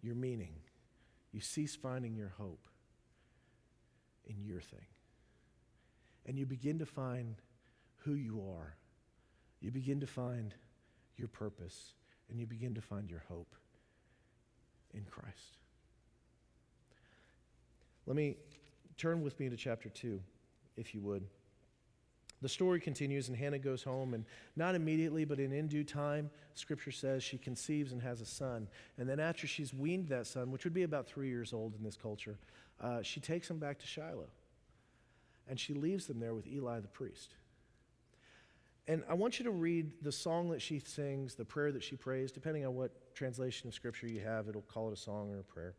[0.03, 0.53] your meaning,
[1.31, 2.67] you cease finding your hope
[4.27, 4.85] in your thing.
[6.27, 7.37] And you begin to find
[8.05, 8.75] who you are.
[9.61, 10.53] You begin to find
[11.17, 11.93] your purpose,
[12.29, 13.55] and you begin to find your hope
[14.93, 15.62] in Christ.
[18.05, 18.37] Let me
[18.97, 20.19] turn with me to chapter 2,
[20.77, 21.25] if you would.
[22.41, 24.25] The story continues, and Hannah goes home, and
[24.57, 28.67] not immediately, but in, in due time, scripture says she conceives and has a son.
[28.97, 31.83] And then, after she's weaned that son, which would be about three years old in
[31.83, 32.37] this culture,
[32.81, 34.27] uh, she takes him back to Shiloh.
[35.47, 37.35] And she leaves them there with Eli the priest.
[38.89, 41.95] And I want you to read the song that she sings, the prayer that she
[41.95, 45.39] prays, depending on what translation of scripture you have, it'll call it a song or
[45.39, 45.75] a prayer.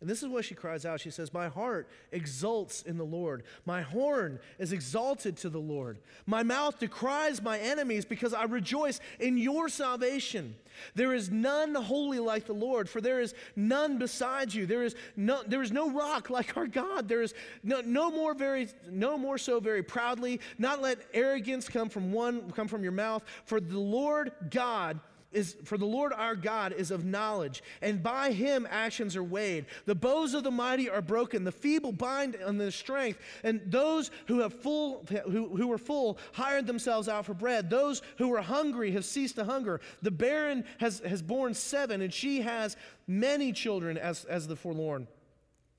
[0.00, 1.00] And this is what she cries out.
[1.00, 3.44] She says, My heart exults in the Lord.
[3.64, 5.98] My horn is exalted to the Lord.
[6.26, 10.54] My mouth decries my enemies because I rejoice in your salvation.
[10.94, 14.66] There is none holy like the Lord, for there is none besides you.
[14.66, 17.08] There is no, there is no rock like our God.
[17.08, 17.32] There is
[17.62, 20.40] no, no more very no more so very proudly.
[20.58, 23.24] Not let arrogance come from one come from your mouth.
[23.46, 25.00] For the Lord God
[25.32, 29.66] is for the Lord our God is of knowledge, and by him actions are weighed.
[29.84, 34.10] The bows of the mighty are broken, the feeble bind on their strength, and those
[34.26, 37.70] who have full who, who were full hired themselves out for bread.
[37.70, 39.80] Those who were hungry have ceased to hunger.
[40.02, 45.06] The barren has, has borne seven, and she has many children as, as the forlorn.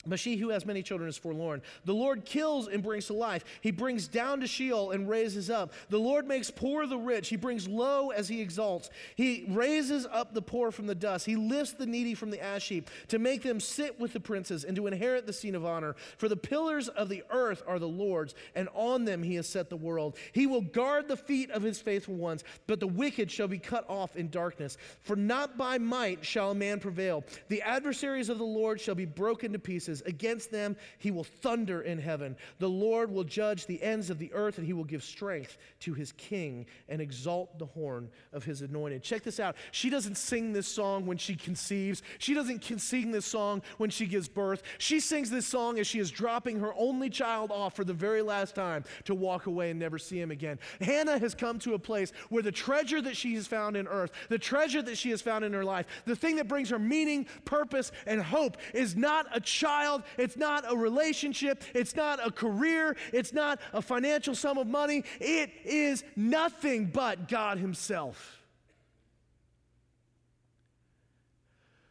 [0.08, 1.62] But she who has many children is forlorn.
[1.86, 3.44] The Lord kills and brings to life.
[3.62, 5.74] He brings down to Sheol and raises up.
[5.90, 7.30] The Lord makes poor the rich.
[7.30, 8.90] He brings low as he exalts.
[9.16, 11.26] He raises up the poor from the dust.
[11.26, 14.64] He lifts the needy from the ash heap to make them sit with the princes
[14.64, 15.96] and to inherit the seat of honor.
[16.18, 19.70] For the pillars of the earth are the Lord's, and on them he has set
[19.70, 20.16] the world.
[20.32, 23.86] He will guard the feet of his faithful ones, but the wicked shall be cut
[23.90, 24.78] off in darkness.
[25.02, 27.24] For not by might shall a man prevail.
[27.50, 29.97] The adversaries of the Lord shall be broken to pieces.
[30.06, 32.36] Against them he will thunder in heaven.
[32.60, 35.94] The Lord will judge the ends of the earth, and he will give strength to
[35.94, 39.04] his king and exalt the horn of his anointed.
[39.04, 39.56] Check this out.
[39.72, 44.06] She doesn't sing this song when she conceives, she doesn't sing this song when she
[44.06, 44.64] gives birth.
[44.78, 48.22] She sings this song as she is dropping her only child off for the very
[48.22, 50.60] last time to walk away and never see him again.
[50.82, 54.12] Hannah has come to a place where the treasure that she has found in earth,
[54.30, 57.26] the treasure that she has found in her life, the thing that brings her meaning,
[57.46, 62.32] purpose, and hope is not a child child, it's not a relationship, it's not a
[62.32, 65.04] career, it's not a financial sum of money.
[65.20, 68.42] It is nothing but God Himself.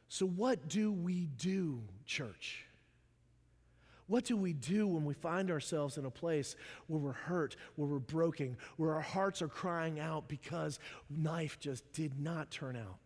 [0.09, 2.64] So, what do we do, church?
[4.09, 6.55] What do we do when we find ourselves in a place
[6.87, 10.79] where we're hurt, where we're broken, where our hearts are crying out because
[11.22, 12.99] life just did not turn out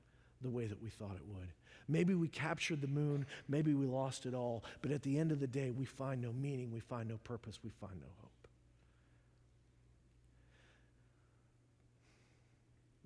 [0.42, 1.48] the way that we thought it would?
[1.90, 5.40] Maybe we captured the moon, maybe we lost it all, but at the end of
[5.40, 8.30] the day, we find no meaning, we find no purpose, we find no hope.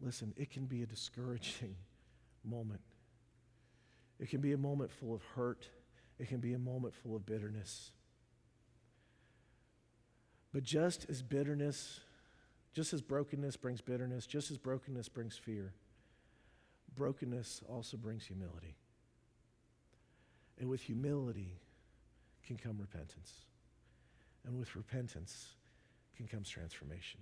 [0.02, 1.74] Listen, it can be a discouraging
[2.44, 2.82] moment.
[4.20, 5.66] It can be a moment full of hurt.
[6.18, 7.90] It can be a moment full of bitterness.
[10.52, 12.00] But just as bitterness,
[12.74, 15.72] just as brokenness brings bitterness, just as brokenness brings fear,
[16.94, 18.76] brokenness also brings humility.
[20.58, 21.58] And with humility
[22.46, 23.32] can come repentance.
[24.46, 25.48] And with repentance
[26.16, 27.20] can come transformation.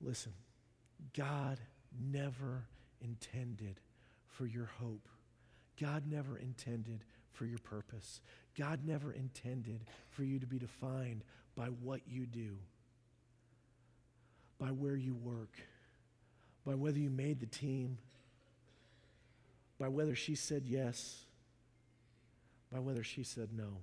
[0.00, 0.32] Listen,
[1.16, 1.58] God
[1.98, 2.64] never
[3.00, 3.80] intended
[4.26, 5.08] for your hope.
[5.80, 8.20] God never intended for your purpose.
[8.58, 11.22] God never intended for you to be defined
[11.54, 12.56] by what you do,
[14.58, 15.58] by where you work
[16.66, 17.96] by whether you made the team,
[19.78, 21.24] by whether she said yes,
[22.72, 23.78] by whether she said no.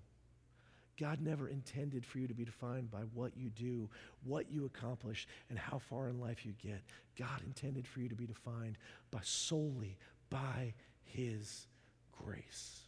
[0.99, 3.89] God never intended for you to be defined by what you do,
[4.23, 6.81] what you accomplish, and how far in life you get.
[7.17, 8.77] God intended for you to be defined
[9.09, 9.97] by solely
[10.29, 11.67] by his
[12.11, 12.81] grace.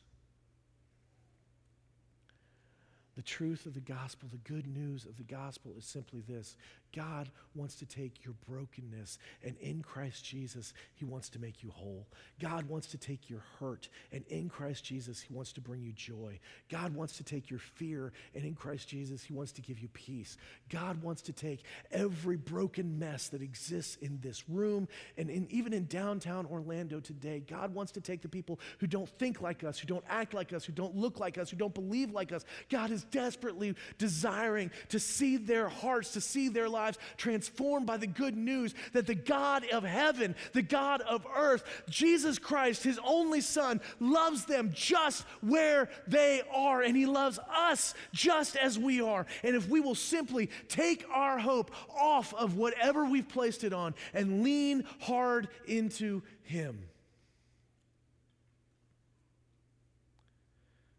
[3.16, 6.58] The truth of the gospel, the good news of the gospel is simply this
[6.96, 11.72] God wants to take your brokenness, and in Christ Jesus, He wants to make you
[11.72, 12.08] whole.
[12.40, 15.92] God wants to take your hurt, and in Christ Jesus, He wants to bring you
[15.92, 16.40] joy.
[16.70, 19.88] God wants to take your fear, and in Christ Jesus, He wants to give you
[19.90, 20.38] peace.
[20.70, 25.74] God wants to take every broken mess that exists in this room and in, even
[25.74, 27.44] in downtown Orlando today.
[27.46, 30.54] God wants to take the people who don't think like us, who don't act like
[30.54, 32.46] us, who don't look like us, who don't believe like us.
[32.70, 37.98] God is desperately desiring to see their hearts, to see their lives lives transformed by
[37.98, 43.00] the good news that the God of heaven, the God of earth, Jesus Christ, his
[43.04, 49.02] only Son, loves them just where they are, and he loves us just as we
[49.02, 49.26] are.
[49.44, 53.96] And if we will simply take our hope off of whatever we've placed it on
[54.14, 56.84] and lean hard into him,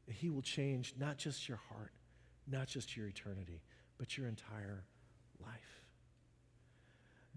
[0.08, 1.92] he will change not just your heart,
[2.46, 3.60] not just your eternity,
[3.98, 4.84] but your entire
[5.44, 5.75] life.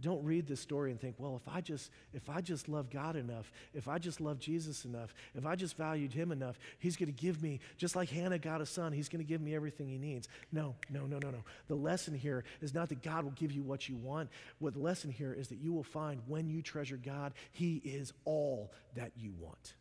[0.02, 3.16] Don't read this story and think, well, if I just if I just love God
[3.16, 7.14] enough, if I just love Jesus enough, if I just valued him enough, he's going
[7.14, 9.88] to give me just like Hannah got a son, he's going to give me everything
[9.88, 10.28] he needs.
[10.52, 11.44] No, no, no, no, no.
[11.68, 14.30] The lesson here is not that God will give you what you want.
[14.60, 18.14] What the lesson here is that you will find when you treasure God, he is
[18.26, 19.74] all that you want.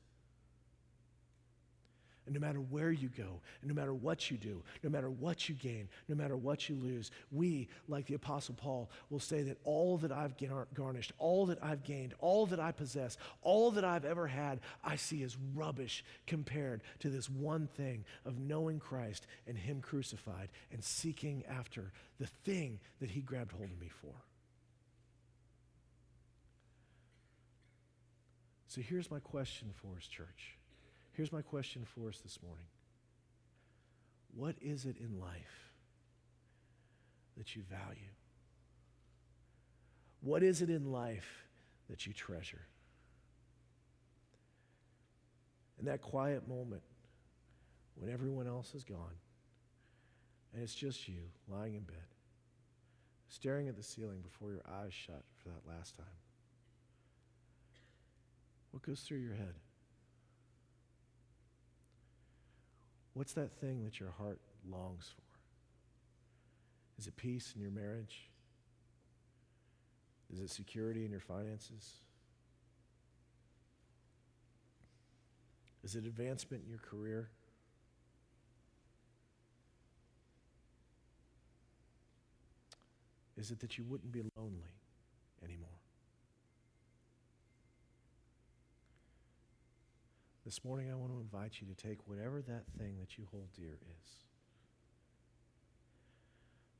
[2.28, 5.48] And no matter where you go, and no matter what you do, no matter what
[5.48, 9.56] you gain, no matter what you lose, we, like the Apostle Paul, will say that
[9.64, 10.34] all that I've
[10.74, 14.96] garnished, all that I've gained, all that I possess, all that I've ever had, I
[14.96, 20.84] see as rubbish compared to this one thing of knowing Christ and Him crucified and
[20.84, 24.12] seeking after the thing that He grabbed hold of me for.
[28.66, 30.57] So here's my question for us, church.
[31.18, 32.68] Here's my question for us this morning.
[34.36, 35.72] What is it in life
[37.36, 38.12] that you value?
[40.20, 41.48] What is it in life
[41.90, 42.60] that you treasure?
[45.80, 46.82] In that quiet moment
[47.96, 49.18] when everyone else is gone
[50.54, 51.96] and it's just you lying in bed,
[53.28, 56.06] staring at the ceiling before your eyes shut for that last time.
[58.70, 59.54] What goes through your head?
[63.18, 64.38] What's that thing that your heart
[64.70, 65.22] longs for?
[67.00, 68.28] Is it peace in your marriage?
[70.32, 71.94] Is it security in your finances?
[75.82, 77.28] Is it advancement in your career?
[83.36, 84.76] Is it that you wouldn't be lonely
[85.42, 85.77] anymore?
[90.48, 93.48] This morning, I want to invite you to take whatever that thing that you hold
[93.54, 94.10] dear is.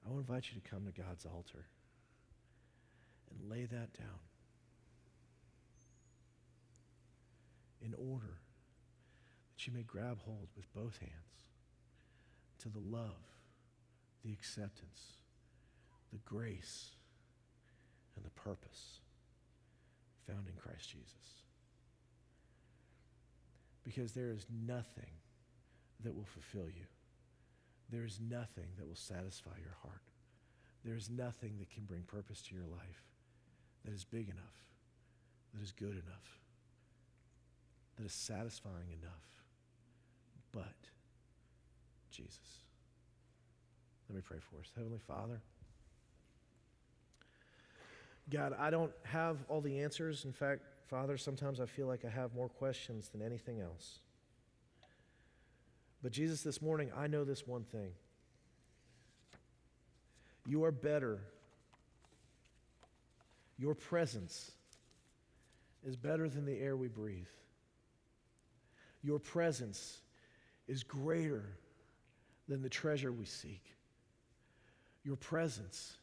[0.03, 1.67] I want to invite you to come to God's altar
[3.31, 4.25] and lay that down
[7.83, 8.39] in order
[9.53, 11.51] that you may grab hold with both hands
[12.61, 13.21] to the love,
[14.25, 15.21] the acceptance,
[16.11, 16.93] the grace,
[18.17, 19.01] and the purpose
[20.27, 21.48] found in Christ Jesus.
[23.89, 25.09] Because there is nothing
[26.05, 26.85] that will fulfill you.
[27.89, 30.03] There is nothing that will satisfy your heart.
[30.85, 33.03] There is nothing that can bring purpose to your life
[33.87, 34.67] that is big enough,
[35.55, 36.39] that is good enough,
[37.97, 39.25] that is satisfying enough,
[40.53, 40.77] but
[42.11, 42.59] Jesus.
[44.11, 44.71] Let me pray for us.
[44.77, 45.41] Heavenly Father,
[48.29, 50.27] God, I don't have all the answers.
[50.27, 53.99] In fact, Father, sometimes I feel like I have more questions than anything else.
[56.03, 57.91] But Jesus, this morning, I know this one thing.
[60.47, 61.21] You are better.
[63.59, 64.53] Your presence
[65.87, 67.27] is better than the air we breathe.
[69.03, 69.99] Your presence
[70.67, 71.45] is greater
[72.49, 73.63] than the treasure we seek.
[75.05, 75.99] Your presence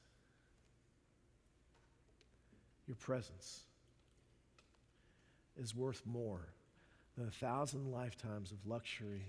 [2.87, 3.61] your presence
[5.57, 6.49] is worth more
[7.17, 9.25] than a thousand lifetimes of luxury,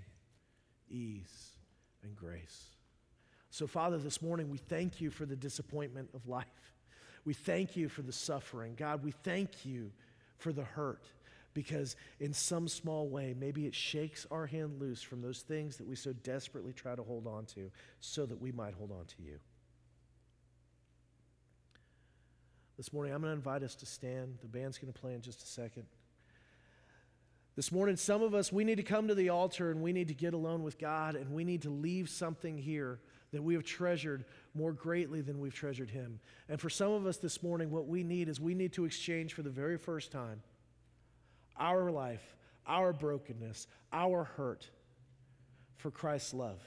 [0.89, 1.53] ease,
[2.03, 2.65] and grace.
[3.51, 6.47] So, Father, this morning we thank you for the disappointment of life.
[7.25, 8.75] We thank you for the suffering.
[8.77, 9.93] God, we thank you
[10.39, 11.05] for the hurt
[11.55, 15.87] because, in some small way, maybe it shakes our hand loose from those things that
[15.87, 17.71] we so desperately try to hold on to
[18.01, 19.39] so that we might hold on to you.
[22.77, 24.37] This morning, I'm going to invite us to stand.
[24.43, 25.85] The band's going to play in just a second.
[27.57, 30.09] This morning, some of us, we need to come to the altar and we need
[30.09, 33.01] to get alone with God and we need to leave something here
[33.33, 36.21] that we have treasured more greatly than we've treasured Him.
[36.51, 39.33] And for some of us this morning, what we need is we need to exchange
[39.33, 40.43] for the very first time
[41.59, 42.37] our life,
[42.67, 44.69] our brokenness, our hurt
[45.79, 46.61] for Christ's love.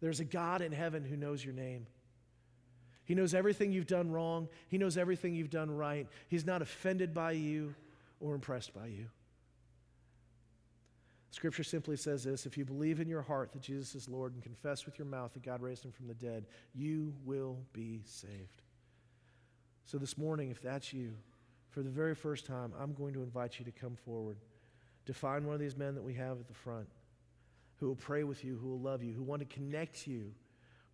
[0.00, 1.88] There's a God in heaven who knows your name.
[3.04, 6.06] He knows everything you've done wrong, He knows everything you've done right.
[6.28, 7.74] He's not offended by you
[8.20, 9.06] or impressed by you.
[11.30, 14.42] Scripture simply says this if you believe in your heart that Jesus is Lord and
[14.42, 18.62] confess with your mouth that God raised him from the dead, you will be saved.
[19.84, 21.12] So, this morning, if that's you,
[21.68, 24.36] for the very first time, I'm going to invite you to come forward
[25.06, 26.88] to find one of these men that we have at the front
[27.76, 30.32] who will pray with you, who will love you, who want to connect you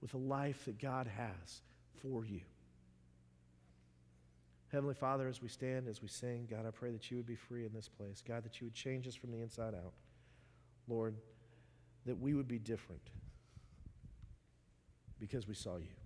[0.00, 1.62] with a life that God has
[2.00, 2.40] for you.
[4.70, 7.36] Heavenly Father, as we stand, as we sing, God, I pray that you would be
[7.36, 8.22] free in this place.
[8.26, 9.92] God, that you would change us from the inside out.
[10.88, 11.16] Lord,
[12.04, 13.02] that we would be different
[15.18, 16.05] because we saw you.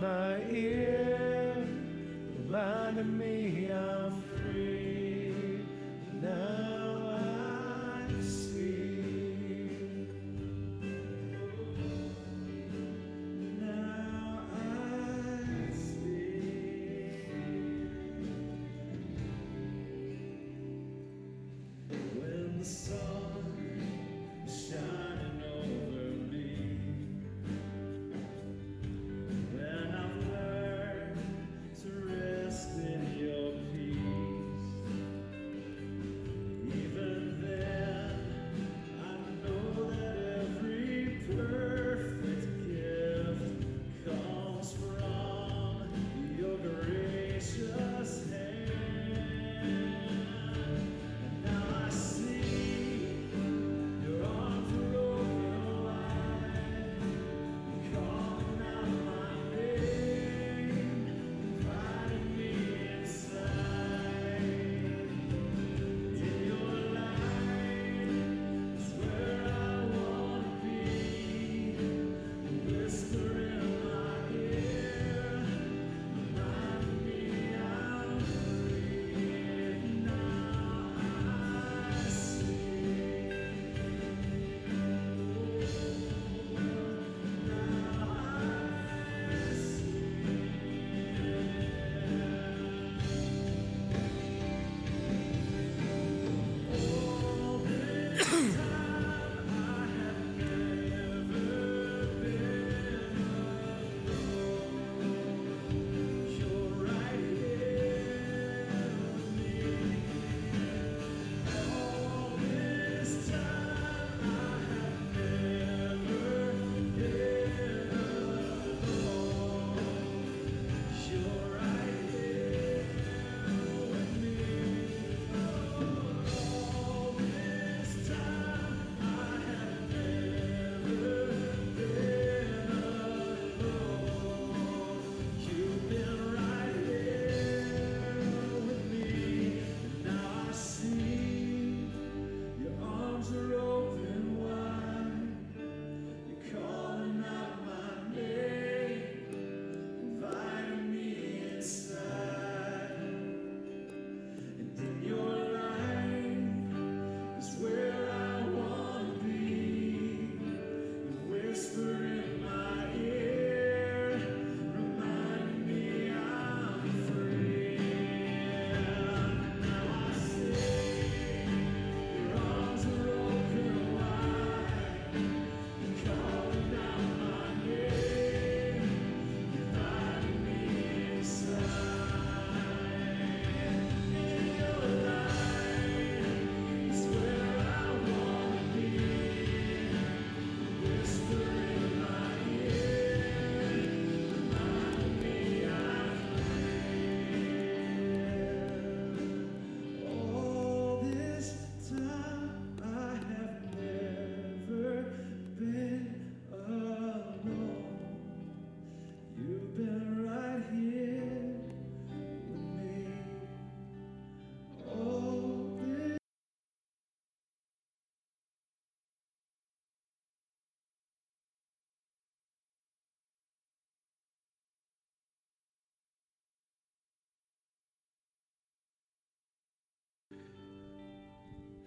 [0.00, 1.66] my ear,
[2.36, 3.97] reminding me I'm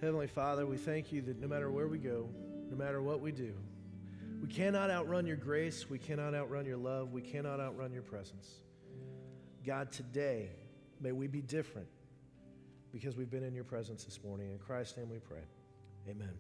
[0.02, 2.28] Heavenly Father, we thank you that no matter where we go,
[2.72, 3.54] no matter what we do,
[4.42, 5.88] we cannot outrun your grace.
[5.92, 7.12] We cannot outrun your love.
[7.12, 8.50] We cannot outrun your presence.
[9.64, 10.50] God, today,
[11.00, 11.88] may we be different
[12.92, 14.52] because we've been in your presence this morning.
[14.52, 15.44] In Christ's name we pray.
[16.10, 16.34] Amen.